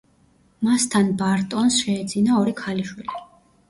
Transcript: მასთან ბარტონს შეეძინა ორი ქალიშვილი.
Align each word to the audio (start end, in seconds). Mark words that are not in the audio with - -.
მასთან 0.67 1.13
ბარტონს 1.21 1.79
შეეძინა 1.85 2.43
ორი 2.43 2.59
ქალიშვილი. 2.67 3.25